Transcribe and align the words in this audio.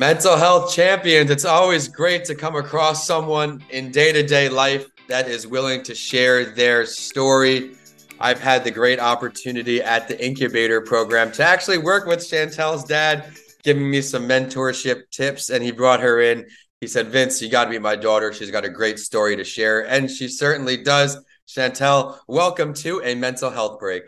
Mental 0.00 0.34
health 0.34 0.72
champions, 0.72 1.30
it's 1.30 1.44
always 1.44 1.86
great 1.86 2.24
to 2.24 2.34
come 2.34 2.56
across 2.56 3.06
someone 3.06 3.62
in 3.68 3.90
day 3.90 4.12
to 4.12 4.22
day 4.22 4.48
life 4.48 4.86
that 5.08 5.28
is 5.28 5.46
willing 5.46 5.82
to 5.82 5.94
share 5.94 6.46
their 6.46 6.86
story. 6.86 7.76
I've 8.18 8.40
had 8.40 8.64
the 8.64 8.70
great 8.70 8.98
opportunity 8.98 9.82
at 9.82 10.08
the 10.08 10.18
incubator 10.18 10.80
program 10.80 11.30
to 11.32 11.44
actually 11.44 11.76
work 11.76 12.06
with 12.06 12.26
Chantal's 12.26 12.82
dad, 12.84 13.30
giving 13.62 13.90
me 13.90 14.00
some 14.00 14.26
mentorship 14.26 15.10
tips, 15.10 15.50
and 15.50 15.62
he 15.62 15.70
brought 15.70 16.00
her 16.00 16.18
in. 16.22 16.46
He 16.80 16.86
said, 16.86 17.08
Vince, 17.08 17.42
you 17.42 17.50
got 17.50 17.64
to 17.64 17.70
meet 17.70 17.82
my 17.82 17.94
daughter. 17.94 18.32
She's 18.32 18.50
got 18.50 18.64
a 18.64 18.70
great 18.70 18.98
story 18.98 19.36
to 19.36 19.44
share, 19.44 19.86
and 19.86 20.10
she 20.10 20.28
certainly 20.28 20.78
does. 20.78 21.22
Chantal, 21.46 22.18
welcome 22.26 22.72
to 22.72 23.02
a 23.04 23.14
mental 23.14 23.50
health 23.50 23.78
break. 23.78 24.04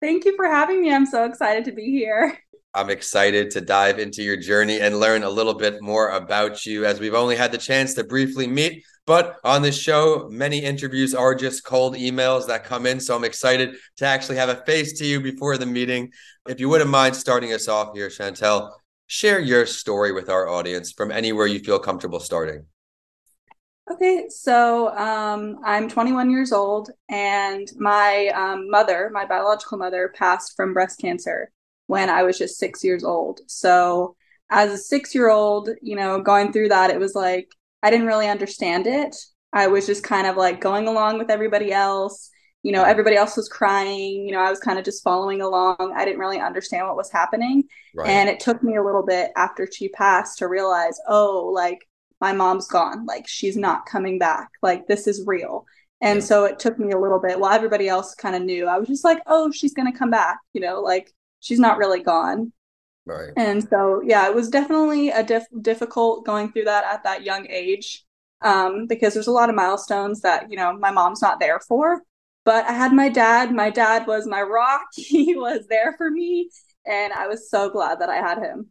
Thank 0.00 0.26
you 0.26 0.36
for 0.36 0.46
having 0.46 0.80
me. 0.80 0.94
I'm 0.94 1.06
so 1.06 1.24
excited 1.24 1.64
to 1.64 1.72
be 1.72 1.90
here. 1.90 2.38
I'm 2.74 2.88
excited 2.88 3.50
to 3.50 3.60
dive 3.60 3.98
into 3.98 4.22
your 4.22 4.38
journey 4.38 4.80
and 4.80 4.98
learn 4.98 5.24
a 5.24 5.30
little 5.30 5.52
bit 5.52 5.82
more 5.82 6.10
about 6.10 6.64
you 6.64 6.86
as 6.86 7.00
we've 7.00 7.14
only 7.14 7.36
had 7.36 7.52
the 7.52 7.58
chance 7.58 7.92
to 7.94 8.04
briefly 8.04 8.46
meet. 8.46 8.82
But 9.04 9.36
on 9.44 9.60
this 9.60 9.78
show, 9.78 10.28
many 10.30 10.58
interviews 10.58 11.14
are 11.14 11.34
just 11.34 11.64
cold 11.64 11.96
emails 11.96 12.46
that 12.46 12.64
come 12.64 12.86
in. 12.86 12.98
So 12.98 13.14
I'm 13.14 13.24
excited 13.24 13.76
to 13.98 14.06
actually 14.06 14.36
have 14.36 14.48
a 14.48 14.64
face 14.64 14.98
to 15.00 15.04
you 15.04 15.20
before 15.20 15.58
the 15.58 15.66
meeting. 15.66 16.12
If 16.48 16.60
you 16.60 16.70
wouldn't 16.70 16.88
mind 16.88 17.14
starting 17.14 17.52
us 17.52 17.68
off 17.68 17.94
here, 17.94 18.08
Chantal, 18.08 18.74
share 19.06 19.40
your 19.40 19.66
story 19.66 20.12
with 20.12 20.30
our 20.30 20.48
audience 20.48 20.92
from 20.92 21.10
anywhere 21.10 21.46
you 21.46 21.58
feel 21.58 21.78
comfortable 21.78 22.20
starting. 22.20 22.64
Okay, 23.90 24.28
so 24.30 24.96
um, 24.96 25.58
I'm 25.64 25.90
21 25.90 26.30
years 26.30 26.52
old, 26.52 26.90
and 27.10 27.68
my 27.76 28.28
um, 28.28 28.70
mother, 28.70 29.10
my 29.12 29.26
biological 29.26 29.76
mother, 29.76 30.14
passed 30.16 30.56
from 30.56 30.72
breast 30.72 31.00
cancer 31.00 31.50
when 31.92 32.08
I 32.08 32.22
was 32.22 32.38
just 32.38 32.58
six 32.58 32.82
years 32.82 33.04
old. 33.04 33.40
So 33.48 34.16
as 34.48 34.72
a 34.72 34.78
six 34.78 35.14
year 35.14 35.28
old, 35.28 35.68
you 35.82 35.94
know, 35.94 36.22
going 36.22 36.52
through 36.52 36.70
that, 36.70 36.90
it 36.90 36.98
was 36.98 37.14
like 37.14 37.50
I 37.82 37.90
didn't 37.90 38.06
really 38.06 38.28
understand 38.28 38.86
it. 38.86 39.14
I 39.52 39.66
was 39.66 39.86
just 39.86 40.02
kind 40.02 40.26
of 40.26 40.38
like 40.38 40.58
going 40.58 40.88
along 40.88 41.18
with 41.18 41.30
everybody 41.30 41.70
else. 41.70 42.30
You 42.62 42.72
know, 42.72 42.82
everybody 42.82 43.16
else 43.16 43.36
was 43.36 43.48
crying. 43.48 44.24
You 44.24 44.32
know, 44.32 44.40
I 44.40 44.48
was 44.48 44.58
kind 44.60 44.78
of 44.78 44.86
just 44.86 45.04
following 45.04 45.42
along. 45.42 45.92
I 45.94 46.06
didn't 46.06 46.20
really 46.20 46.38
understand 46.38 46.86
what 46.86 46.96
was 46.96 47.10
happening. 47.10 47.64
Right. 47.94 48.08
And 48.08 48.30
it 48.30 48.40
took 48.40 48.62
me 48.62 48.76
a 48.76 48.84
little 48.84 49.04
bit 49.04 49.32
after 49.36 49.68
she 49.70 49.90
passed 49.90 50.38
to 50.38 50.48
realize, 50.48 50.98
oh, 51.08 51.50
like 51.52 51.86
my 52.22 52.32
mom's 52.32 52.68
gone. 52.68 53.04
Like 53.04 53.28
she's 53.28 53.56
not 53.56 53.84
coming 53.84 54.18
back. 54.18 54.48
Like 54.62 54.86
this 54.86 55.06
is 55.06 55.24
real. 55.26 55.66
And 56.00 56.20
yeah. 56.20 56.24
so 56.24 56.44
it 56.44 56.58
took 56.58 56.78
me 56.78 56.92
a 56.92 56.98
little 56.98 57.20
bit 57.20 57.38
while 57.38 57.52
everybody 57.52 57.86
else 57.86 58.14
kind 58.14 58.34
of 58.34 58.42
knew. 58.42 58.66
I 58.66 58.78
was 58.78 58.88
just 58.88 59.04
like, 59.04 59.20
oh, 59.26 59.50
she's 59.50 59.74
going 59.74 59.92
to 59.92 59.98
come 59.98 60.10
back. 60.10 60.38
You 60.54 60.62
know, 60.62 60.80
like 60.80 61.12
she's 61.42 61.58
not 61.58 61.76
really 61.76 62.02
gone. 62.02 62.52
Right. 63.04 63.30
And 63.36 63.66
so, 63.68 64.00
yeah, 64.04 64.28
it 64.28 64.34
was 64.34 64.48
definitely 64.48 65.10
a 65.10 65.22
diff- 65.22 65.46
difficult 65.60 66.24
going 66.24 66.52
through 66.52 66.64
that 66.64 66.84
at 66.84 67.04
that 67.04 67.24
young 67.24 67.46
age 67.50 68.04
um, 68.40 68.86
because 68.86 69.12
there's 69.12 69.26
a 69.26 69.32
lot 69.32 69.48
of 69.48 69.56
milestones 69.56 70.20
that, 70.20 70.50
you 70.50 70.56
know, 70.56 70.72
my 70.72 70.90
mom's 70.90 71.20
not 71.20 71.40
there 71.40 71.60
for. 71.60 72.02
But 72.44 72.64
I 72.64 72.72
had 72.72 72.92
my 72.92 73.08
dad. 73.08 73.52
My 73.52 73.70
dad 73.70 74.06
was 74.06 74.26
my 74.26 74.42
rock. 74.42 74.86
He 74.94 75.36
was 75.36 75.66
there 75.68 75.94
for 75.96 76.10
me. 76.10 76.50
And 76.86 77.12
I 77.12 77.28
was 77.28 77.50
so 77.50 77.70
glad 77.70 78.00
that 78.00 78.08
I 78.08 78.16
had 78.16 78.38
him. 78.38 78.68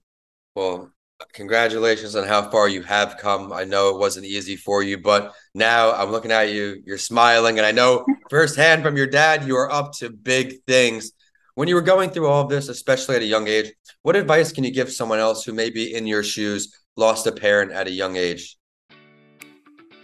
Well, 0.55 0.92
congratulations 1.33 2.16
on 2.16 2.27
how 2.27 2.49
far 2.49 2.67
you 2.67 2.81
have 2.83 3.17
come. 3.17 3.53
I 3.53 3.64
know 3.64 3.89
it 3.89 3.99
wasn't 3.99 4.25
easy 4.25 4.55
for 4.55 4.83
you, 4.83 4.97
but 4.97 5.33
now 5.53 5.94
I'm 5.94 6.11
looking 6.11 6.31
at 6.31 6.52
you, 6.52 6.81
you're 6.86 6.97
smiling, 6.97 7.58
and 7.58 7.66
I 7.66 7.72
know 7.72 8.05
firsthand 8.30 8.83
from 8.83 8.97
your 8.97 9.08
dad, 9.08 9.45
you 9.45 9.55
are 9.55 9.72
up 9.72 9.94
to 9.99 10.09
big 10.09 10.64
things. 10.67 11.11
When 11.56 11.68
you 11.68 11.76
were 11.76 11.82
going 11.82 12.10
through 12.12 12.28
all 12.28 12.42
of 12.44 12.50
this, 12.50 12.70
especially 12.70 13.17
at 13.17 13.22
a 13.22 13.26
young 13.26 13.48
age, 13.48 13.73
what 14.04 14.16
advice 14.16 14.52
can 14.52 14.64
you 14.64 14.72
give 14.72 14.92
someone 14.92 15.20
else 15.20 15.44
who 15.44 15.54
may 15.54 15.70
be 15.70 15.94
in 15.94 16.08
your 16.08 16.23
shoes, 16.23 16.73
lost 16.95 17.28
a 17.28 17.32
parent 17.32 17.72
at 17.72 17.88
a 17.88 17.92
young 17.92 18.16
age? 18.16 18.58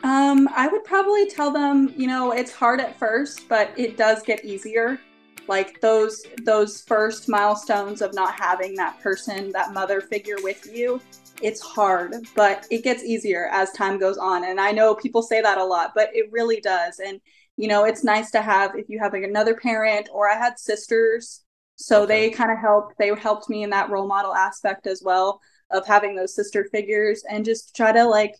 Um, 0.03 0.49
I 0.55 0.67
would 0.67 0.83
probably 0.83 1.29
tell 1.29 1.51
them, 1.51 1.93
you 1.95 2.07
know, 2.07 2.31
it's 2.31 2.51
hard 2.51 2.81
at 2.81 2.99
first, 2.99 3.47
but 3.47 3.71
it 3.77 3.97
does 3.97 4.23
get 4.23 4.43
easier. 4.43 4.99
Like 5.47 5.79
those 5.79 6.23
those 6.43 6.81
first 6.81 7.29
milestones 7.29 8.01
of 8.01 8.13
not 8.13 8.37
having 8.37 8.75
that 8.75 8.99
person, 8.99 9.49
that 9.53 9.73
mother 9.73 10.01
figure 10.01 10.35
with 10.43 10.67
you, 10.71 11.01
it's 11.41 11.61
hard, 11.61 12.13
but 12.35 12.67
it 12.69 12.83
gets 12.83 13.03
easier 13.03 13.47
as 13.53 13.71
time 13.71 13.97
goes 13.97 14.17
on. 14.17 14.43
And 14.43 14.59
I 14.59 14.71
know 14.71 14.93
people 14.93 15.21
say 15.21 15.41
that 15.41 15.57
a 15.57 15.63
lot, 15.63 15.93
but 15.95 16.09
it 16.13 16.29
really 16.31 16.59
does. 16.59 16.99
And 16.99 17.21
you 17.57 17.67
know, 17.67 17.83
it's 17.83 18.03
nice 18.03 18.31
to 18.31 18.41
have 18.41 18.75
if 18.75 18.87
you 18.87 18.99
have 18.99 19.13
like 19.13 19.23
another 19.23 19.55
parent 19.55 20.09
or 20.13 20.29
I 20.29 20.35
had 20.37 20.59
sisters. 20.59 21.43
So 21.75 22.03
okay. 22.03 22.29
they 22.29 22.35
kind 22.35 22.51
of 22.51 22.59
helped, 22.59 22.95
they 22.97 23.13
helped 23.15 23.49
me 23.49 23.63
in 23.63 23.71
that 23.71 23.89
role 23.89 24.07
model 24.07 24.33
aspect 24.33 24.87
as 24.87 25.01
well 25.03 25.41
of 25.71 25.85
having 25.85 26.15
those 26.15 26.35
sister 26.35 26.67
figures 26.71 27.23
and 27.29 27.43
just 27.43 27.75
try 27.75 27.91
to 27.91 28.05
like, 28.05 28.35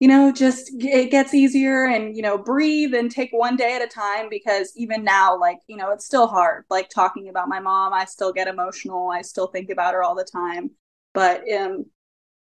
you 0.00 0.08
know, 0.08 0.32
just 0.32 0.72
it 0.80 1.10
gets 1.10 1.34
easier 1.34 1.84
and, 1.84 2.16
you 2.16 2.22
know, 2.22 2.38
breathe 2.38 2.94
and 2.94 3.10
take 3.10 3.30
one 3.32 3.56
day 3.56 3.76
at 3.76 3.82
a 3.82 3.86
time 3.86 4.28
because 4.30 4.72
even 4.76 5.04
now, 5.04 5.38
like, 5.38 5.58
you 5.68 5.76
know, 5.76 5.92
it's 5.92 6.06
still 6.06 6.26
hard. 6.26 6.64
Like 6.70 6.88
talking 6.88 7.28
about 7.28 7.48
my 7.48 7.60
mom, 7.60 7.92
I 7.92 8.04
still 8.04 8.32
get 8.32 8.48
emotional. 8.48 9.10
I 9.10 9.22
still 9.22 9.48
think 9.48 9.70
about 9.70 9.94
her 9.94 10.02
all 10.02 10.16
the 10.16 10.24
time. 10.24 10.70
But 11.12 11.42
um, 11.52 11.86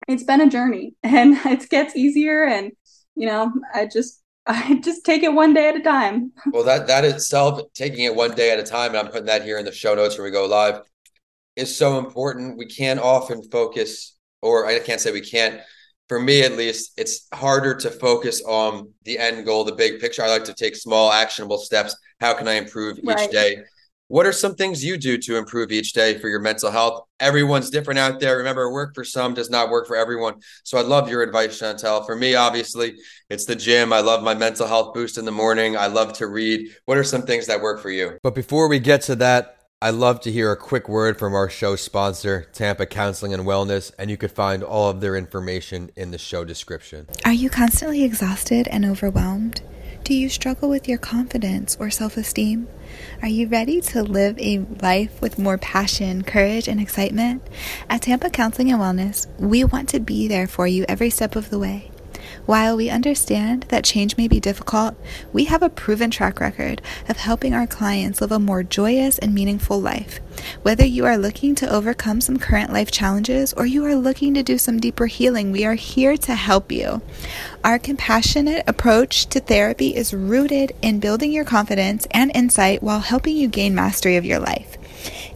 it's 0.07 0.23
been 0.23 0.41
a 0.41 0.49
journey 0.49 0.95
and 1.03 1.37
it 1.45 1.69
gets 1.69 1.95
easier. 1.95 2.45
And, 2.45 2.71
you 3.15 3.27
know, 3.27 3.51
I 3.73 3.85
just 3.85 4.21
I 4.47 4.79
just 4.83 5.05
take 5.05 5.23
it 5.23 5.33
one 5.33 5.53
day 5.53 5.69
at 5.69 5.75
a 5.75 5.81
time. 5.81 6.31
well, 6.51 6.63
that 6.63 6.87
that 6.87 7.05
itself, 7.05 7.61
taking 7.73 8.05
it 8.05 8.15
one 8.15 8.35
day 8.35 8.51
at 8.51 8.59
a 8.59 8.63
time, 8.63 8.89
and 8.89 8.97
I'm 8.97 9.07
putting 9.07 9.25
that 9.27 9.43
here 9.43 9.57
in 9.57 9.65
the 9.65 9.71
show 9.71 9.93
notes 9.93 10.17
when 10.17 10.25
we 10.25 10.31
go 10.31 10.45
live, 10.45 10.81
is 11.55 11.75
so 11.75 11.99
important. 11.99 12.57
We 12.57 12.65
can't 12.65 12.99
often 12.99 13.43
focus, 13.43 14.17
or 14.41 14.65
I 14.65 14.79
can't 14.79 15.01
say 15.01 15.11
we 15.11 15.21
can't. 15.21 15.61
For 16.07 16.19
me, 16.19 16.41
at 16.41 16.57
least, 16.57 16.91
it's 16.97 17.27
harder 17.33 17.73
to 17.75 17.89
focus 17.89 18.41
on 18.45 18.91
the 19.03 19.17
end 19.17 19.45
goal, 19.45 19.63
the 19.63 19.71
big 19.71 20.01
picture. 20.01 20.23
I 20.23 20.29
like 20.29 20.43
to 20.45 20.53
take 20.53 20.75
small, 20.75 21.11
actionable 21.11 21.57
steps. 21.57 21.95
How 22.19 22.33
can 22.33 22.49
I 22.49 22.53
improve 22.53 22.97
each 22.97 23.05
right. 23.05 23.31
day? 23.31 23.63
What 24.11 24.25
are 24.25 24.33
some 24.33 24.55
things 24.55 24.83
you 24.83 24.97
do 24.97 25.17
to 25.19 25.37
improve 25.37 25.71
each 25.71 25.93
day 25.93 26.17
for 26.17 26.27
your 26.27 26.41
mental 26.41 26.69
health? 26.69 27.05
Everyone's 27.21 27.69
different 27.69 27.97
out 27.97 28.19
there. 28.19 28.39
Remember, 28.39 28.69
work 28.69 28.93
for 28.93 29.05
some 29.05 29.33
does 29.33 29.49
not 29.49 29.69
work 29.69 29.87
for 29.87 29.95
everyone. 29.95 30.41
So 30.65 30.77
I'd 30.77 30.85
love 30.85 31.09
your 31.09 31.21
advice, 31.21 31.57
Chantal. 31.57 32.03
For 32.03 32.17
me, 32.17 32.35
obviously, 32.35 32.97
it's 33.29 33.45
the 33.45 33.55
gym. 33.55 33.93
I 33.93 34.01
love 34.01 34.21
my 34.21 34.33
mental 34.33 34.67
health 34.67 34.93
boost 34.93 35.17
in 35.17 35.23
the 35.23 35.31
morning. 35.31 35.77
I 35.77 35.87
love 35.87 36.11
to 36.15 36.27
read. 36.27 36.75
What 36.83 36.97
are 36.97 37.05
some 37.05 37.21
things 37.21 37.47
that 37.47 37.61
work 37.61 37.81
for 37.81 37.89
you? 37.89 38.17
But 38.21 38.35
before 38.35 38.67
we 38.67 38.79
get 38.79 39.01
to 39.03 39.15
that, 39.15 39.59
I'd 39.81 39.93
love 39.93 40.19
to 40.21 40.31
hear 40.31 40.51
a 40.51 40.57
quick 40.57 40.89
word 40.89 41.17
from 41.17 41.33
our 41.33 41.49
show 41.49 41.77
sponsor, 41.77 42.49
Tampa 42.51 42.87
Counseling 42.87 43.33
and 43.33 43.43
Wellness, 43.43 43.93
and 43.97 44.11
you 44.11 44.17
could 44.17 44.33
find 44.33 44.61
all 44.61 44.89
of 44.89 44.99
their 44.99 45.15
information 45.15 45.89
in 45.95 46.11
the 46.11 46.17
show 46.17 46.43
description. 46.43 47.07
Are 47.23 47.31
you 47.31 47.49
constantly 47.49 48.03
exhausted 48.03 48.67
and 48.67 48.83
overwhelmed? 48.83 49.61
Do 50.03 50.15
you 50.15 50.29
struggle 50.29 50.67
with 50.67 50.87
your 50.87 50.97
confidence 50.97 51.77
or 51.79 51.91
self 51.91 52.17
esteem? 52.17 52.67
Are 53.21 53.27
you 53.27 53.47
ready 53.47 53.81
to 53.81 54.01
live 54.01 54.37
a 54.39 54.65
life 54.81 55.21
with 55.21 55.37
more 55.37 55.59
passion, 55.59 56.23
courage, 56.23 56.67
and 56.67 56.81
excitement? 56.81 57.43
At 57.87 58.01
Tampa 58.01 58.31
Counseling 58.31 58.71
and 58.71 58.81
Wellness, 58.81 59.27
we 59.39 59.63
want 59.63 59.89
to 59.89 59.99
be 59.99 60.27
there 60.27 60.47
for 60.47 60.65
you 60.65 60.85
every 60.89 61.11
step 61.11 61.35
of 61.35 61.51
the 61.51 61.59
way. 61.59 61.90
While 62.45 62.77
we 62.77 62.89
understand 62.89 63.63
that 63.69 63.83
change 63.83 64.17
may 64.17 64.27
be 64.27 64.39
difficult, 64.39 64.95
we 65.33 65.45
have 65.45 65.63
a 65.63 65.69
proven 65.69 66.11
track 66.11 66.39
record 66.39 66.81
of 67.07 67.17
helping 67.17 67.53
our 67.53 67.67
clients 67.67 68.21
live 68.21 68.31
a 68.31 68.39
more 68.39 68.63
joyous 68.63 69.17
and 69.19 69.33
meaningful 69.33 69.79
life. 69.79 70.19
Whether 70.61 70.85
you 70.85 71.05
are 71.05 71.17
looking 71.17 71.55
to 71.55 71.69
overcome 71.69 72.21
some 72.21 72.39
current 72.39 72.73
life 72.73 72.91
challenges 72.91 73.53
or 73.53 73.65
you 73.65 73.85
are 73.85 73.95
looking 73.95 74.33
to 74.33 74.43
do 74.43 74.57
some 74.57 74.79
deeper 74.79 75.05
healing, 75.05 75.51
we 75.51 75.65
are 75.65 75.75
here 75.75 76.17
to 76.17 76.35
help 76.35 76.71
you. 76.71 77.01
Our 77.63 77.79
compassionate 77.79 78.63
approach 78.67 79.27
to 79.27 79.39
therapy 79.39 79.95
is 79.95 80.13
rooted 80.13 80.73
in 80.81 80.99
building 80.99 81.31
your 81.31 81.45
confidence 81.45 82.07
and 82.11 82.31
insight 82.33 82.81
while 82.81 82.99
helping 82.99 83.35
you 83.35 83.47
gain 83.47 83.75
mastery 83.75 84.15
of 84.15 84.25
your 84.25 84.39
life. 84.39 84.77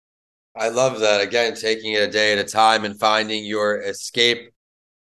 I 0.55 0.69
love 0.69 0.99
that. 0.99 1.21
Again, 1.21 1.55
taking 1.55 1.93
it 1.93 2.01
a 2.01 2.11
day 2.11 2.33
at 2.33 2.39
a 2.39 2.43
time 2.43 2.85
and 2.85 2.99
finding 2.99 3.45
your 3.45 3.81
escape, 3.81 4.51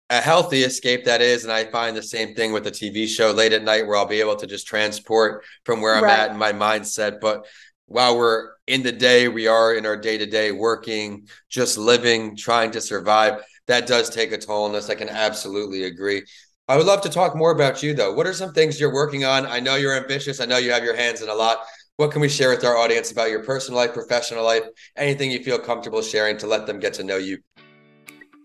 a 0.08 0.20
healthy 0.20 0.62
escape 0.62 1.04
that 1.04 1.20
is. 1.20 1.44
And 1.44 1.52
I 1.52 1.64
find 1.64 1.96
the 1.96 2.02
same 2.02 2.34
thing 2.34 2.52
with 2.52 2.64
the 2.64 2.70
TV 2.70 3.08
show 3.08 3.32
late 3.32 3.52
at 3.52 3.64
night 3.64 3.86
where 3.86 3.96
I'll 3.96 4.06
be 4.06 4.20
able 4.20 4.36
to 4.36 4.46
just 4.46 4.66
transport 4.66 5.44
from 5.64 5.80
where 5.80 5.94
I'm 5.94 6.04
right. 6.04 6.18
at 6.18 6.30
in 6.30 6.38
my 6.38 6.52
mindset. 6.52 7.20
But 7.20 7.46
while 7.86 8.16
we're 8.16 8.52
in 8.66 8.82
the 8.82 8.92
day, 8.92 9.28
we 9.28 9.48
are 9.48 9.74
in 9.74 9.84
our 9.84 9.96
day 9.96 10.16
to 10.16 10.26
day 10.26 10.52
working, 10.52 11.28
just 11.50 11.76
living, 11.76 12.36
trying 12.36 12.70
to 12.70 12.80
survive. 12.80 13.42
That 13.66 13.86
does 13.86 14.10
take 14.10 14.32
a 14.32 14.38
toll 14.38 14.64
on 14.64 14.74
us. 14.74 14.88
I 14.88 14.94
can 14.94 15.08
absolutely 15.08 15.84
agree. 15.84 16.22
I 16.72 16.76
would 16.78 16.86
love 16.86 17.02
to 17.02 17.10
talk 17.10 17.36
more 17.36 17.50
about 17.50 17.82
you, 17.82 17.92
though. 17.92 18.14
What 18.14 18.26
are 18.26 18.32
some 18.32 18.54
things 18.54 18.80
you're 18.80 18.94
working 18.94 19.26
on? 19.26 19.44
I 19.44 19.60
know 19.60 19.74
you're 19.74 19.94
ambitious. 19.94 20.40
I 20.40 20.46
know 20.46 20.56
you 20.56 20.72
have 20.72 20.82
your 20.82 20.96
hands 20.96 21.20
in 21.20 21.28
a 21.28 21.34
lot. 21.34 21.58
What 21.98 22.12
can 22.12 22.22
we 22.22 22.30
share 22.30 22.48
with 22.48 22.64
our 22.64 22.78
audience 22.78 23.12
about 23.12 23.28
your 23.28 23.44
personal 23.44 23.78
life, 23.78 23.92
professional 23.92 24.42
life, 24.42 24.62
anything 24.96 25.30
you 25.30 25.42
feel 25.42 25.58
comfortable 25.58 26.00
sharing 26.00 26.38
to 26.38 26.46
let 26.46 26.66
them 26.66 26.80
get 26.80 26.94
to 26.94 27.04
know 27.04 27.18
you? 27.18 27.36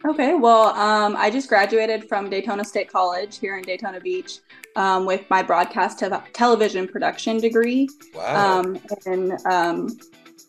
Okay, 0.06 0.34
well, 0.34 0.76
um, 0.76 1.16
I 1.18 1.30
just 1.30 1.48
graduated 1.48 2.10
from 2.10 2.30
Daytona 2.30 2.66
State 2.66 2.92
College 2.92 3.38
here 3.40 3.58
in 3.58 3.64
Daytona 3.64 4.02
Beach 4.02 4.40
um, 4.76 5.06
with 5.06 5.24
my 5.30 5.42
broadcast 5.42 5.98
te- 5.98 6.10
television 6.34 6.86
production 6.86 7.40
degree 7.40 7.88
wow. 8.14 8.60
um, 8.60 8.78
in 9.06 9.38
um, 9.50 9.98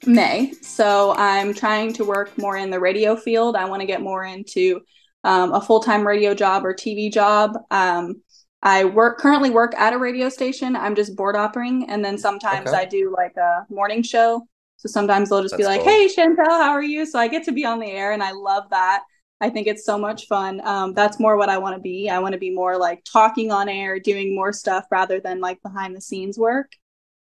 May. 0.04 0.50
So 0.62 1.14
I'm 1.16 1.54
trying 1.54 1.92
to 1.92 2.04
work 2.04 2.36
more 2.38 2.56
in 2.56 2.70
the 2.70 2.80
radio 2.80 3.14
field. 3.14 3.54
I 3.54 3.66
want 3.66 3.82
to 3.82 3.86
get 3.86 4.02
more 4.02 4.25
into 4.25 4.80
um, 5.25 5.53
a 5.53 5.61
full 5.61 5.81
time 5.81 6.06
radio 6.06 6.35
job 6.35 6.65
or 6.65 6.75
TV 6.75 7.12
job. 7.12 7.53
Um, 7.70 8.23
I 8.62 8.85
work 8.85 9.19
currently 9.19 9.50
work 9.50 9.75
at 9.76 9.93
a 9.93 9.99
radio 9.99 10.29
station. 10.29 10.75
I'm 10.75 10.94
just 10.94 11.17
board 11.17 11.37
operating, 11.37 11.88
and 11.88 12.05
then 12.05 12.19
sometimes 12.19 12.69
okay. 12.69 12.79
I 12.79 12.85
do 12.85 13.15
like 13.17 13.37
a 13.37 13.67
morning 13.70 14.03
show. 14.03 14.47
So 14.76 14.88
sometimes 14.88 15.29
they'll 15.29 15.43
just 15.43 15.56
That's 15.56 15.62
be 15.62 15.67
like, 15.67 15.82
cool. 15.82 15.91
"Hey, 15.91 16.09
Chantal, 16.09 16.47
how 16.47 16.70
are 16.70 16.82
you?" 16.82 17.06
So 17.06 17.19
I 17.19 17.29
get 17.29 17.44
to 17.44 17.53
be 17.53 17.65
on 17.65 17.79
the 17.79 17.91
air, 17.91 18.12
and 18.12 18.23
I 18.23 18.32
love 18.32 18.65
that. 18.70 19.03
I 19.41 19.50
think 19.50 19.69
it's 19.69 19.85
so 19.85 19.97
much 19.97 20.26
fun. 20.26 20.61
Um, 20.65 20.94
that's 20.94 21.21
more 21.21 21.37
what 21.37 21.49
I 21.49 21.59
want 21.59 21.76
to 21.76 21.81
be. 21.81 22.11
I 22.11 22.19
want 22.19 22.32
to 22.32 22.38
be 22.38 22.50
more 22.50 22.76
like 22.76 23.05
talking 23.05 23.53
on 23.53 23.69
air, 23.69 24.00
doing 24.00 24.35
more 24.35 24.53
stuff 24.53 24.87
rather 24.91 25.21
than 25.21 25.41
like 25.41 25.62
behind 25.62 25.94
the 25.94 26.00
scenes 26.00 26.37
work. 26.37 26.73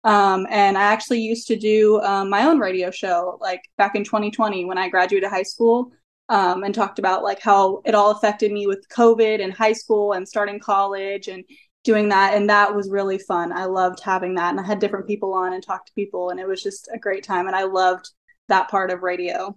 Um, 0.04 0.46
and 0.50 0.76
I 0.76 0.82
actually 0.82 1.20
used 1.20 1.46
to 1.46 1.56
do 1.56 2.00
um, 2.00 2.28
my 2.28 2.44
own 2.44 2.58
radio 2.58 2.90
show 2.90 3.38
like 3.40 3.62
back 3.78 3.94
in 3.94 4.04
2020 4.04 4.64
when 4.64 4.76
I 4.76 4.88
graduated 4.88 5.30
high 5.30 5.44
school 5.44 5.92
um, 6.32 6.64
and 6.64 6.74
talked 6.74 6.98
about 6.98 7.22
like 7.22 7.42
how 7.42 7.82
it 7.84 7.94
all 7.94 8.10
affected 8.10 8.50
me 8.50 8.66
with 8.66 8.88
COVID 8.88 9.44
and 9.44 9.52
high 9.52 9.74
school 9.74 10.14
and 10.14 10.26
starting 10.26 10.58
college 10.58 11.28
and 11.28 11.44
doing 11.84 12.08
that. 12.08 12.34
And 12.34 12.48
that 12.48 12.74
was 12.74 12.88
really 12.88 13.18
fun. 13.18 13.52
I 13.52 13.66
loved 13.66 14.00
having 14.00 14.34
that. 14.36 14.48
And 14.48 14.58
I 14.58 14.62
had 14.62 14.78
different 14.78 15.06
people 15.06 15.34
on 15.34 15.52
and 15.52 15.62
talked 15.62 15.88
to 15.88 15.92
people, 15.92 16.30
and 16.30 16.40
it 16.40 16.48
was 16.48 16.62
just 16.62 16.88
a 16.90 16.98
great 16.98 17.22
time. 17.22 17.48
And 17.48 17.54
I 17.54 17.64
loved 17.64 18.08
that 18.48 18.70
part 18.70 18.90
of 18.90 19.02
radio. 19.02 19.54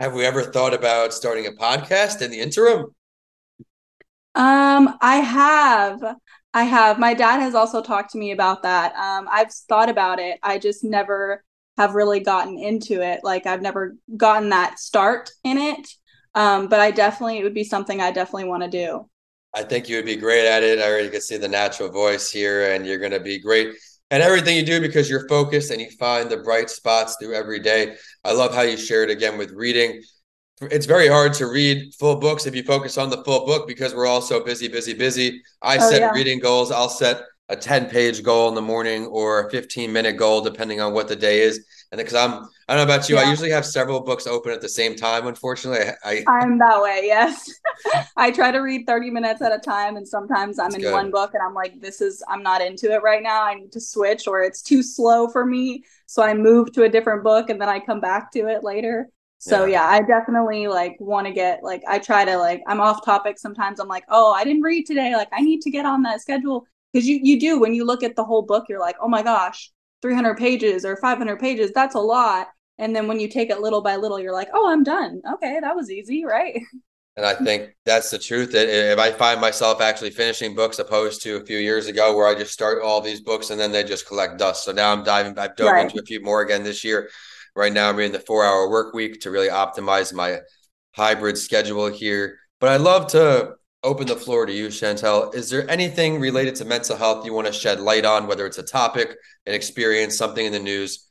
Have 0.00 0.14
we 0.14 0.24
ever 0.24 0.42
thought 0.44 0.72
about 0.72 1.12
starting 1.12 1.46
a 1.46 1.50
podcast 1.50 2.22
in 2.22 2.30
the 2.30 2.40
interim? 2.40 2.86
Um, 4.34 4.96
I 5.02 5.16
have. 5.16 6.02
I 6.54 6.62
have. 6.62 6.98
My 6.98 7.12
dad 7.12 7.40
has 7.40 7.54
also 7.54 7.82
talked 7.82 8.12
to 8.12 8.18
me 8.18 8.30
about 8.30 8.62
that. 8.62 8.94
Um, 8.94 9.28
I've 9.30 9.52
thought 9.52 9.90
about 9.90 10.20
it. 10.20 10.38
I 10.42 10.58
just 10.58 10.84
never 10.84 11.44
have 11.78 11.94
really 11.94 12.20
gotten 12.20 12.58
into 12.58 13.00
it. 13.00 13.20
Like 13.22 13.46
I've 13.46 13.62
never 13.62 13.96
gotten 14.16 14.50
that 14.50 14.78
start 14.78 15.30
in 15.44 15.56
it. 15.56 15.88
Um, 16.34 16.68
but 16.68 16.80
I 16.80 16.90
definitely 16.90 17.38
it 17.38 17.44
would 17.44 17.54
be 17.54 17.64
something 17.64 18.00
I 18.00 18.12
definitely 18.12 18.48
want 18.48 18.64
to 18.64 18.68
do. 18.68 19.08
I 19.54 19.62
think 19.62 19.88
you 19.88 19.96
would 19.96 20.04
be 20.04 20.16
great 20.16 20.46
at 20.46 20.62
it. 20.62 20.78
I 20.78 20.90
already 20.90 21.08
can 21.08 21.22
see 21.22 21.38
the 21.38 21.48
natural 21.48 21.88
voice 21.88 22.30
here, 22.30 22.72
and 22.72 22.86
you're 22.86 22.98
going 22.98 23.12
to 23.12 23.20
be 23.20 23.40
great 23.40 23.74
at 24.10 24.20
everything 24.20 24.56
you 24.56 24.64
do 24.64 24.80
because 24.80 25.08
you're 25.08 25.26
focused 25.26 25.70
and 25.70 25.80
you 25.80 25.90
find 25.98 26.28
the 26.28 26.36
bright 26.36 26.68
spots 26.68 27.16
through 27.18 27.34
every 27.34 27.60
day. 27.60 27.96
I 28.24 28.32
love 28.32 28.54
how 28.54 28.60
you 28.60 28.76
shared 28.76 29.08
again 29.08 29.38
with 29.38 29.52
reading 29.52 30.02
it's 30.60 30.86
very 30.86 31.08
hard 31.08 31.32
to 31.34 31.46
read 31.46 31.94
full 31.94 32.16
books 32.16 32.46
if 32.46 32.54
you 32.54 32.62
focus 32.62 32.98
on 32.98 33.10
the 33.10 33.22
full 33.24 33.46
book 33.46 33.68
because 33.68 33.94
we're 33.94 34.06
all 34.06 34.20
so 34.20 34.42
busy, 34.42 34.68
busy, 34.68 34.92
busy. 34.92 35.42
I 35.62 35.76
oh, 35.76 35.90
set 35.90 36.00
yeah. 36.00 36.10
reading 36.10 36.40
goals. 36.40 36.70
I'll 36.70 36.88
set 36.88 37.22
a 37.48 37.56
10 37.56 37.88
page 37.88 38.22
goal 38.22 38.48
in 38.48 38.54
the 38.54 38.62
morning 38.62 39.06
or 39.06 39.46
a 39.46 39.50
15 39.50 39.92
minute 39.92 40.16
goal, 40.16 40.40
depending 40.40 40.80
on 40.80 40.92
what 40.92 41.08
the 41.08 41.16
day 41.16 41.40
is. 41.40 41.64
And 41.90 41.98
because 41.98 42.14
I'm, 42.14 42.46
I 42.68 42.76
don't 42.76 42.86
know 42.86 42.94
about 42.94 43.08
you, 43.08 43.16
yeah. 43.16 43.22
I 43.22 43.30
usually 43.30 43.50
have 43.50 43.64
several 43.64 44.00
books 44.00 44.26
open 44.26 44.52
at 44.52 44.60
the 44.60 44.68
same 44.68 44.94
time. 44.94 45.26
Unfortunately, 45.26 45.86
I, 46.04 46.22
I 46.28 46.42
am 46.42 46.58
that 46.58 46.82
way. 46.82 47.02
Yes. 47.04 47.50
I 48.16 48.30
try 48.30 48.50
to 48.50 48.58
read 48.58 48.86
30 48.86 49.10
minutes 49.10 49.40
at 49.40 49.52
a 49.52 49.58
time. 49.58 49.96
And 49.96 50.06
sometimes 50.06 50.58
I'm 50.58 50.74
in 50.74 50.82
good. 50.82 50.92
one 50.92 51.10
book 51.10 51.32
and 51.32 51.42
I'm 51.42 51.54
like, 51.54 51.80
this 51.80 52.02
is, 52.02 52.22
I'm 52.28 52.42
not 52.42 52.60
into 52.60 52.92
it 52.92 53.02
right 53.02 53.22
now. 53.22 53.42
I 53.42 53.54
need 53.54 53.72
to 53.72 53.80
switch 53.80 54.26
or 54.26 54.42
it's 54.42 54.60
too 54.60 54.82
slow 54.82 55.28
for 55.28 55.46
me. 55.46 55.82
So 56.04 56.22
I 56.22 56.34
move 56.34 56.72
to 56.72 56.82
a 56.82 56.88
different 56.90 57.24
book 57.24 57.48
and 57.48 57.58
then 57.58 57.70
I 57.70 57.80
come 57.80 58.00
back 58.00 58.30
to 58.32 58.48
it 58.48 58.62
later. 58.62 59.08
So 59.38 59.64
yeah. 59.64 59.84
yeah, 59.84 59.96
I 59.96 60.02
definitely 60.02 60.66
like 60.66 60.96
want 60.98 61.28
to 61.28 61.32
get 61.32 61.62
like 61.62 61.82
I 61.86 62.00
try 62.00 62.24
to 62.24 62.36
like 62.38 62.60
I'm 62.66 62.80
off 62.80 63.04
topic 63.04 63.38
sometimes. 63.38 63.78
I'm 63.78 63.86
like, 63.86 64.02
"Oh, 64.08 64.32
I 64.32 64.42
didn't 64.42 64.62
read 64.62 64.84
today. 64.84 65.14
Like 65.14 65.28
I 65.32 65.40
need 65.42 65.60
to 65.60 65.70
get 65.70 65.86
on 65.86 66.02
that 66.02 66.20
schedule." 66.20 66.66
Cuz 66.98 67.06
you 67.06 67.20
you 67.22 67.38
do 67.38 67.58
when 67.60 67.74
you 67.74 67.84
look 67.84 68.02
at 68.02 68.16
the 68.16 68.24
whole 68.24 68.42
book, 68.42 68.64
you're 68.68 68.80
like, 68.80 68.96
"Oh 69.00 69.08
my 69.08 69.22
gosh, 69.22 69.70
300 70.02 70.36
pages 70.36 70.84
or 70.84 70.96
500 70.96 71.38
pages, 71.38 71.70
that's 71.74 71.94
a 71.94 72.00
lot." 72.00 72.48
And 72.78 72.94
then 72.94 73.08
when 73.08 73.20
you 73.20 73.28
take 73.28 73.50
it 73.50 73.60
little 73.60 73.82
by 73.82 73.96
little, 73.96 74.20
you're 74.20 74.32
like, 74.32 74.48
"Oh, 74.52 74.70
I'm 74.70 74.82
done. 74.84 75.22
Okay, 75.34 75.58
that 75.60 75.76
was 75.76 75.90
easy, 75.90 76.24
right?" 76.24 76.60
And 77.16 77.26
I 77.26 77.34
think 77.34 77.74
that's 77.84 78.10
the 78.10 78.18
truth. 78.18 78.52
That 78.52 78.68
if 78.68 78.96
I 78.96 79.10
find 79.10 79.40
myself 79.40 79.80
actually 79.80 80.10
finishing 80.10 80.54
books 80.54 80.78
opposed 80.78 81.20
to 81.22 81.34
a 81.36 81.44
few 81.44 81.58
years 81.58 81.88
ago 81.88 82.16
where 82.16 82.28
I 82.28 82.34
just 82.36 82.52
start 82.52 82.80
all 82.80 83.00
these 83.00 83.20
books 83.20 83.50
and 83.50 83.58
then 83.58 83.72
they 83.72 83.82
just 83.82 84.06
collect 84.06 84.38
dust. 84.38 84.64
So 84.64 84.70
now 84.70 84.92
I'm 84.92 85.02
diving, 85.02 85.36
I've 85.36 85.56
dove 85.56 85.72
right. 85.72 85.84
into 85.90 86.00
a 86.00 86.04
few 86.06 86.22
more 86.22 86.42
again 86.42 86.62
this 86.62 86.84
year 86.84 87.10
Right 87.56 87.72
now, 87.72 87.88
I'm 87.88 87.98
in 87.98 88.12
the 88.12 88.20
four 88.20 88.44
hour 88.44 88.70
work 88.70 88.94
week 88.94 89.22
to 89.22 89.32
really 89.32 89.48
optimize 89.48 90.14
my 90.14 90.38
hybrid 90.92 91.36
schedule 91.36 91.88
here. 91.88 92.38
But 92.60 92.70
I'd 92.70 92.82
love 92.82 93.08
to 93.08 93.56
open 93.82 94.06
the 94.06 94.16
floor 94.16 94.46
to 94.46 94.52
you, 94.52 94.70
Chantal. 94.70 95.30
Is 95.32 95.50
there 95.50 95.68
anything 95.70 96.20
related 96.20 96.54
to 96.56 96.64
mental 96.64 96.96
health 96.96 97.24
you 97.24 97.32
want 97.32 97.46
to 97.46 97.52
shed 97.52 97.80
light 97.80 98.04
on, 98.04 98.26
whether 98.26 98.46
it's 98.46 98.58
a 98.58 98.62
topic, 98.62 99.16
an 99.46 99.54
experience, 99.54 100.16
something 100.16 100.44
in 100.44 100.52
the 100.52 100.58
news? 100.58 101.08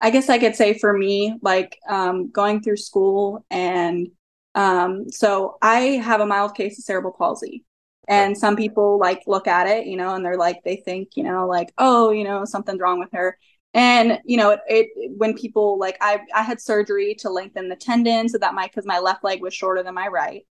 I 0.00 0.10
guess 0.10 0.28
I 0.28 0.38
could 0.38 0.56
say 0.56 0.78
for 0.78 0.92
me, 0.92 1.38
like 1.42 1.78
um, 1.88 2.30
going 2.30 2.62
through 2.62 2.76
school, 2.76 3.44
and 3.50 4.08
um, 4.54 5.10
so 5.10 5.56
I 5.62 5.78
have 5.78 6.20
a 6.20 6.26
mild 6.26 6.54
case 6.54 6.78
of 6.78 6.84
cerebral 6.84 7.14
palsy. 7.16 7.64
And 8.08 8.38
some 8.38 8.54
people 8.54 9.00
like 9.00 9.24
look 9.26 9.48
at 9.48 9.66
it, 9.66 9.86
you 9.86 9.96
know, 9.96 10.14
and 10.14 10.24
they're 10.24 10.36
like, 10.36 10.62
they 10.64 10.76
think, 10.76 11.16
you 11.16 11.24
know, 11.24 11.48
like, 11.48 11.72
oh, 11.76 12.12
you 12.12 12.22
know, 12.22 12.44
something's 12.44 12.78
wrong 12.80 13.00
with 13.00 13.08
her 13.12 13.36
and 13.76 14.20
you 14.24 14.38
know 14.38 14.50
it, 14.50 14.60
it, 14.68 14.88
when 15.18 15.34
people 15.34 15.78
like 15.78 15.98
i 16.00 16.18
i 16.34 16.42
had 16.42 16.60
surgery 16.60 17.14
to 17.14 17.28
lengthen 17.28 17.68
the 17.68 17.76
tendon 17.76 18.28
so 18.28 18.38
that 18.38 18.54
my 18.54 18.66
because 18.66 18.86
my 18.86 18.98
left 18.98 19.22
leg 19.22 19.42
was 19.42 19.52
shorter 19.52 19.82
than 19.82 19.94
my 19.94 20.06
right 20.06 20.46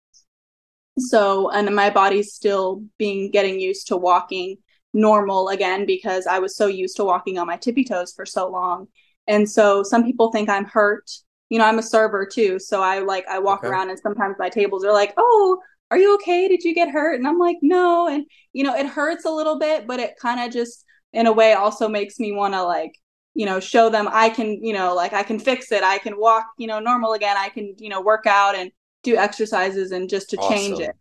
so 0.98 1.50
and 1.50 1.74
my 1.74 1.90
body's 1.90 2.32
still 2.32 2.84
being 2.98 3.30
getting 3.30 3.58
used 3.58 3.88
to 3.88 3.96
walking 3.96 4.56
normal 4.92 5.48
again 5.48 5.86
because 5.86 6.26
i 6.26 6.38
was 6.38 6.56
so 6.56 6.66
used 6.66 6.96
to 6.96 7.04
walking 7.04 7.38
on 7.38 7.46
my 7.46 7.56
tippy 7.56 7.84
toes 7.84 8.12
for 8.12 8.24
so 8.24 8.48
long. 8.48 8.86
And 9.26 9.48
so 9.48 9.82
some 9.82 10.04
people 10.04 10.30
think 10.30 10.48
i'm 10.48 10.66
hurt. 10.66 11.10
You 11.50 11.58
know 11.58 11.64
i'm 11.64 11.78
a 11.78 11.82
server 11.82 12.26
too. 12.26 12.58
So 12.58 12.80
i 12.82 13.00
like 13.00 13.26
i 13.28 13.38
walk 13.38 13.60
okay. 13.60 13.68
around 13.68 13.90
and 13.90 13.98
sometimes 13.98 14.36
my 14.38 14.48
tables 14.48 14.84
are 14.84 14.92
like 14.92 15.14
oh 15.16 15.58
are 15.90 15.98
you 15.98 16.14
okay? 16.16 16.48
Did 16.48 16.62
you 16.64 16.74
get 16.74 16.90
hurt? 16.90 17.18
And 17.18 17.26
i'm 17.26 17.38
like 17.38 17.56
no. 17.62 18.08
And 18.08 18.24
you 18.52 18.62
know 18.64 18.74
it 18.74 18.86
hurts 18.86 19.24
a 19.24 19.30
little 19.30 19.58
bit 19.58 19.86
but 19.86 19.98
it 19.98 20.14
kind 20.20 20.40
of 20.40 20.52
just 20.52 20.84
in 21.12 21.26
a 21.26 21.32
way 21.32 21.54
also 21.54 21.88
makes 21.88 22.18
me 22.20 22.32
want 22.32 22.54
to 22.54 22.62
like 22.62 22.92
you 23.34 23.46
know 23.46 23.58
show 23.58 23.88
them 23.90 24.08
i 24.12 24.28
can 24.28 24.62
you 24.62 24.72
know 24.72 24.94
like 24.94 25.12
i 25.12 25.24
can 25.24 25.40
fix 25.40 25.72
it. 25.72 25.82
I 25.82 25.98
can 25.98 26.18
walk 26.18 26.46
you 26.56 26.68
know 26.68 26.78
normal 26.78 27.14
again. 27.14 27.36
I 27.36 27.48
can 27.48 27.74
you 27.78 27.88
know 27.88 28.00
work 28.00 28.26
out 28.26 28.54
and 28.54 28.70
do 29.04 29.16
exercises 29.16 29.92
and 29.92 30.08
just 30.08 30.30
to 30.30 30.36
awesome. 30.38 30.56
change 30.56 30.80
it. 30.80 30.96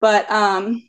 But 0.00 0.30
um 0.30 0.82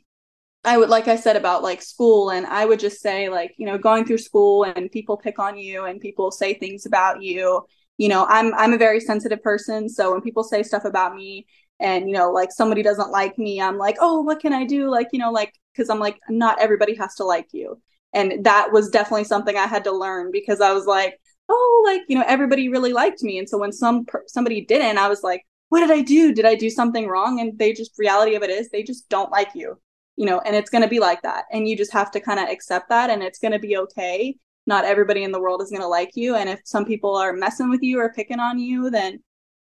i 0.64 0.78
would 0.78 0.88
like 0.88 1.08
i 1.08 1.16
said 1.16 1.36
about 1.36 1.62
like 1.62 1.82
school 1.82 2.30
and 2.30 2.46
i 2.46 2.64
would 2.64 2.78
just 2.78 3.00
say 3.00 3.28
like 3.28 3.52
you 3.58 3.66
know 3.66 3.78
going 3.78 4.04
through 4.04 4.18
school 4.18 4.64
and 4.64 4.90
people 4.90 5.16
pick 5.16 5.38
on 5.38 5.56
you 5.56 5.84
and 5.84 6.00
people 6.00 6.30
say 6.30 6.54
things 6.54 6.86
about 6.86 7.22
you. 7.22 7.64
You 7.98 8.08
know 8.08 8.26
i'm 8.28 8.54
i'm 8.54 8.72
a 8.72 8.78
very 8.78 9.00
sensitive 9.00 9.42
person 9.42 9.88
so 9.88 10.12
when 10.12 10.22
people 10.22 10.42
say 10.42 10.62
stuff 10.62 10.84
about 10.84 11.14
me 11.14 11.46
and 11.78 12.08
you 12.08 12.14
know 12.14 12.32
like 12.32 12.50
somebody 12.50 12.82
doesn't 12.82 13.10
like 13.10 13.38
me 13.38 13.60
i'm 13.60 13.76
like 13.76 13.96
oh 14.00 14.22
what 14.22 14.40
can 14.40 14.52
i 14.52 14.64
do? 14.64 14.90
Like 14.90 15.08
you 15.12 15.18
know 15.18 15.30
like 15.30 15.52
because 15.72 15.90
i'm 15.90 16.00
like 16.00 16.18
not 16.28 16.60
everybody 16.60 16.94
has 16.96 17.14
to 17.16 17.24
like 17.24 17.48
you. 17.52 17.80
And 18.14 18.44
that 18.44 18.72
was 18.72 18.90
definitely 18.90 19.24
something 19.24 19.56
i 19.56 19.66
had 19.66 19.84
to 19.84 19.92
learn 19.92 20.30
because 20.32 20.60
i 20.60 20.72
was 20.72 20.86
like 20.86 21.18
oh 21.48 21.82
like 21.86 22.02
you 22.08 22.16
know 22.16 22.24
everybody 22.26 22.68
really 22.68 22.92
liked 22.92 23.22
me. 23.22 23.38
And 23.38 23.48
so 23.48 23.58
when 23.58 23.72
some 23.72 24.06
somebody 24.26 24.64
didn't 24.64 24.98
i 24.98 25.08
was 25.08 25.22
like 25.22 25.44
what 25.72 25.80
did 25.80 25.90
i 25.90 26.02
do 26.02 26.34
did 26.34 26.44
i 26.44 26.54
do 26.54 26.68
something 26.68 27.08
wrong 27.08 27.40
and 27.40 27.58
they 27.58 27.72
just 27.72 27.98
reality 27.98 28.34
of 28.34 28.42
it 28.42 28.50
is 28.50 28.68
they 28.68 28.82
just 28.82 29.08
don't 29.08 29.32
like 29.32 29.48
you 29.54 29.74
you 30.16 30.26
know 30.26 30.38
and 30.40 30.54
it's 30.54 30.68
going 30.68 30.82
to 30.82 30.88
be 30.88 31.00
like 31.00 31.22
that 31.22 31.44
and 31.50 31.66
you 31.66 31.74
just 31.74 31.92
have 31.92 32.10
to 32.10 32.20
kind 32.20 32.38
of 32.38 32.46
accept 32.50 32.90
that 32.90 33.08
and 33.08 33.22
it's 33.22 33.38
going 33.38 33.52
to 33.52 33.58
be 33.58 33.78
okay 33.78 34.36
not 34.66 34.84
everybody 34.84 35.24
in 35.24 35.32
the 35.32 35.40
world 35.40 35.62
is 35.62 35.70
going 35.70 35.80
to 35.80 35.88
like 35.88 36.10
you 36.14 36.34
and 36.34 36.50
if 36.50 36.60
some 36.64 36.84
people 36.84 37.16
are 37.16 37.32
messing 37.32 37.70
with 37.70 37.82
you 37.82 37.98
or 37.98 38.12
picking 38.12 38.38
on 38.38 38.58
you 38.58 38.90
then 38.90 39.18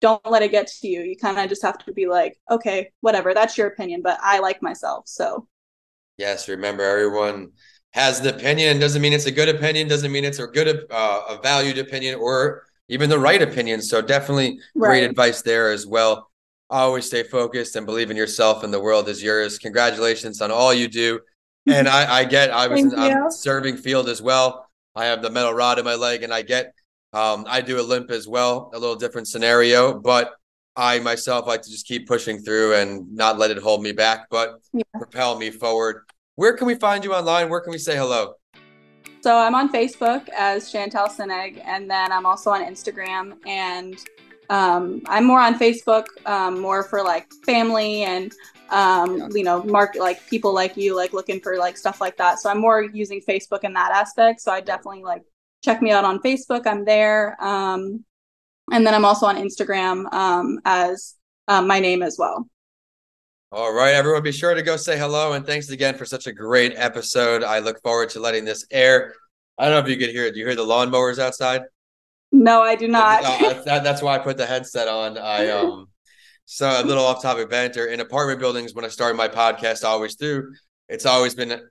don't 0.02 0.24
let 0.30 0.44
it 0.44 0.52
get 0.52 0.68
to 0.68 0.88
you. 0.88 1.02
You 1.02 1.18
kind 1.18 1.40
of 1.40 1.50
just 1.50 1.64
have 1.64 1.80
to 1.80 1.94
be 1.94 2.06
like, 2.06 2.38
okay, 2.52 2.92
whatever, 3.02 3.34
that's 3.34 3.58
your 3.58 3.68
opinion, 3.68 4.02
but 4.04 4.20
I 4.22 4.38
like 4.40 4.62
myself. 4.62 5.08
So, 5.08 5.48
yes, 6.18 6.48
remember 6.48 6.84
everyone 6.84 7.52
has 7.92 8.20
an 8.20 8.28
opinion. 8.28 8.78
Doesn't 8.80 9.02
mean 9.02 9.14
it's 9.14 9.26
a 9.26 9.32
good 9.32 9.50
opinion. 9.50 9.88
Doesn't 9.88 10.12
mean 10.12 10.26
it's 10.26 10.38
a 10.38 10.48
good, 10.48 10.86
uh, 10.92 11.22
a 11.30 11.40
valued 11.42 11.78
opinion 11.78 12.20
or 12.20 12.64
even 12.90 13.10
the 13.10 13.20
right 13.20 13.42
opinion. 13.42 13.82
So, 13.82 14.02
definitely 14.02 14.60
right. 14.76 14.90
great 14.90 15.04
advice 15.04 15.42
there 15.42 15.72
as 15.72 15.86
well. 15.86 16.30
Always 16.70 17.06
stay 17.06 17.24
focused 17.24 17.76
and 17.76 17.86
believe 17.86 18.10
in 18.10 18.18
yourself, 18.18 18.64
and 18.64 18.74
the 18.74 18.80
world 18.80 19.08
is 19.08 19.22
yours. 19.22 19.60
Congratulations 19.60 20.42
on 20.42 20.52
all 20.52 20.74
you 20.74 20.88
do. 20.88 21.20
And 21.68 21.88
I, 21.88 22.20
I 22.20 22.24
get, 22.26 22.52
I 22.52 22.68
was 22.68 22.94
in, 22.94 23.32
serving 23.32 23.78
field 23.78 24.08
as 24.08 24.22
well. 24.22 24.70
I 24.96 25.06
have 25.06 25.22
the 25.22 25.30
metal 25.30 25.54
rod 25.54 25.80
in 25.80 25.86
my 25.86 25.96
leg, 25.96 26.24
and 26.24 26.34
I 26.34 26.42
get 26.42 26.74
um, 27.16 27.46
I 27.48 27.62
do 27.62 27.80
a 27.80 27.82
limp 27.82 28.12
as 28.12 28.28
well, 28.28 28.70
a 28.74 28.80
little 28.80 28.98
different 28.98 29.30
scenario, 29.30 29.98
but 29.98 30.34
I 30.76 31.00
myself 31.00 31.48
like 31.48 31.62
to 31.62 31.72
just 31.72 31.88
keep 31.88 32.08
pushing 32.08 32.40
through 32.40 32.76
and 32.76 33.14
not 33.14 33.40
let 33.40 33.52
it 33.52 33.58
hold 33.58 33.82
me 33.82 33.94
back, 33.94 34.28
but 34.30 34.60
yeah. 34.74 34.84
propel 34.98 35.38
me 35.38 35.50
forward. 35.50 36.04
Where 36.36 36.58
can 36.58 36.68
we 36.68 36.76
find 36.76 37.06
you 37.06 37.14
online? 37.14 37.50
Where 37.50 37.62
can 37.62 37.72
we 37.72 37.78
say 37.78 37.96
hello? 37.96 38.34
So 39.26 39.40
I'm 39.40 39.56
on 39.56 39.74
Facebook 39.74 40.30
as 40.38 40.72
Chantal 40.72 41.08
Szinegh, 41.08 41.60
and 41.66 41.90
then 41.90 42.12
I'm 42.12 42.28
also 42.28 42.52
on 42.52 42.64
Instagram. 42.64 43.36
And 43.48 43.98
um, 44.52 45.02
I'm 45.08 45.24
more 45.26 45.40
on 45.40 45.58
Facebook, 45.58 46.06
um, 46.28 46.62
more 46.62 46.84
for 46.84 47.02
like 47.02 47.34
family 47.44 48.04
and 48.04 48.32
um, 48.70 49.32
you 49.34 49.44
know, 49.44 49.64
mark 49.64 49.96
like 49.96 50.24
people 50.30 50.54
like 50.54 50.78
you, 50.78 50.96
like 50.96 51.12
looking 51.12 51.40
for 51.40 51.58
like 51.58 51.76
stuff 51.76 52.00
like 52.00 52.18
that. 52.18 52.38
So 52.38 52.52
I'm 52.52 52.60
more 52.60 52.84
using 52.84 53.20
Facebook 53.20 53.64
in 53.64 53.74
that 53.74 53.90
aspect. 53.90 54.42
So 54.42 54.52
I 54.52 54.62
definitely 54.62 55.02
like 55.02 55.24
check 55.64 55.82
me 55.82 55.90
out 55.90 56.06
on 56.06 56.20
Facebook. 56.20 56.68
I'm 56.68 56.86
there. 56.86 57.36
Um, 57.44 58.06
and 58.72 58.86
then 58.86 58.94
I'm 58.94 59.06
also 59.06 59.26
on 59.26 59.38
Instagram 59.38 60.06
um, 60.14 60.60
as 60.66 61.16
um, 61.48 61.66
my 61.66 61.80
name 61.80 62.04
as 62.04 62.18
well. 62.20 62.48
All 63.56 63.72
right, 63.72 63.94
everyone, 63.94 64.22
be 64.22 64.34
sure 64.34 64.54
to 64.54 64.62
go 64.62 64.76
say 64.76 64.98
hello. 64.98 65.32
And 65.32 65.46
thanks 65.46 65.70
again 65.70 65.96
for 65.96 66.04
such 66.04 66.28
a 66.28 66.34
great 66.34 66.74
episode. 66.76 67.42
I 67.42 67.60
look 67.60 67.82
forward 67.82 68.10
to 68.10 68.20
letting 68.20 68.44
this 68.44 68.66
air. 68.70 69.14
I 69.58 69.64
don't 69.64 69.76
know 69.76 69.80
if 69.80 69.88
you 69.88 69.96
could 69.96 70.14
hear 70.14 70.26
it. 70.26 70.34
Do 70.34 70.40
you 70.42 70.46
hear 70.46 70.56
the 70.56 70.66
lawnmowers 70.66 71.20
outside? 71.20 71.62
No, 72.34 72.62
I 72.62 72.76
do 72.76 72.90
not. 72.90 73.24
uh, 73.24 73.64
that, 73.64 73.82
that's 73.86 74.02
why 74.02 74.16
I 74.16 74.18
put 74.18 74.36
the 74.36 74.46
headset 74.46 74.90
on. 74.90 75.18
I 75.18 75.48
um, 75.52 75.88
so 76.44 76.68
a 76.68 76.84
little 76.84 77.06
off 77.06 77.22
topic 77.22 77.50
banter 77.50 77.86
in 77.86 78.02
apartment 78.02 78.42
buildings. 78.42 78.74
When 78.74 78.84
I 78.84 78.90
started 78.90 79.16
my 79.16 79.30
podcast, 79.30 79.86
I 79.86 79.88
always 79.88 80.18
do. 80.18 80.54
It's 80.90 81.06
always 81.06 81.34
been 81.34 81.62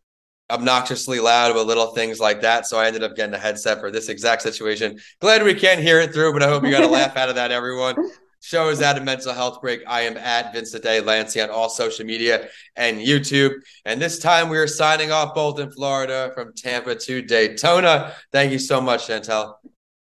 obnoxiously 0.48 1.20
loud 1.20 1.54
with 1.54 1.66
little 1.66 1.88
things 1.88 2.18
like 2.18 2.40
that. 2.40 2.66
So 2.66 2.78
I 2.78 2.86
ended 2.86 3.02
up 3.02 3.14
getting 3.14 3.34
a 3.34 3.38
headset 3.38 3.80
for 3.80 3.90
this 3.90 4.08
exact 4.08 4.40
situation. 4.40 4.98
Glad 5.20 5.42
we 5.42 5.52
can't 5.52 5.80
hear 5.80 6.00
it 6.00 6.14
through, 6.14 6.32
but 6.32 6.42
I 6.42 6.48
hope 6.48 6.64
you 6.64 6.70
got 6.70 6.82
a 6.82 6.88
laugh 6.88 7.14
out 7.18 7.28
of 7.28 7.34
that, 7.34 7.52
everyone. 7.52 7.96
Show 8.44 8.68
is 8.68 8.82
at 8.82 8.98
a 8.98 9.00
mental 9.00 9.32
health 9.32 9.62
break. 9.62 9.80
I 9.86 10.02
am 10.02 10.18
at 10.18 10.52
Vincent 10.52 10.84
A. 10.84 11.00
Lancy 11.00 11.40
on 11.40 11.48
all 11.48 11.70
social 11.70 12.04
media 12.04 12.50
and 12.76 12.98
YouTube. 12.98 13.54
And 13.86 14.02
this 14.02 14.18
time 14.18 14.50
we 14.50 14.58
are 14.58 14.66
signing 14.66 15.10
off 15.10 15.34
both 15.34 15.58
in 15.58 15.70
Florida 15.70 16.30
from 16.34 16.52
Tampa 16.52 16.94
to 16.94 17.22
Daytona. 17.22 18.12
Thank 18.32 18.52
you 18.52 18.58
so 18.58 18.82
much, 18.82 19.06
Chantal. 19.06 19.58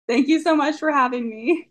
Thank 0.07 0.28
you 0.28 0.43
so 0.43 0.55
much 0.55 0.76
for 0.76 0.93
having 0.93 1.31
me. 1.31 1.71